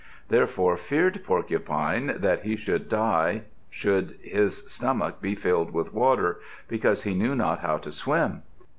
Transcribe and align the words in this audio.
Therefore 0.29 0.77
feared 0.77 1.23
Porcupine 1.23 2.15
that 2.21 2.39
he 2.39 2.55
should 2.55 2.89
die 2.89 3.43
should 3.69 4.17
his 4.23 4.63
stomach 4.65 5.21
be 5.21 5.35
filled 5.35 5.75
with 5.75 5.93
water, 5.93 6.39
because 6.67 7.03
he 7.03 7.13
knew 7.13 7.35
not 7.35 7.59
how 7.59 7.77
to 7.77 7.91
swim. 7.91 8.41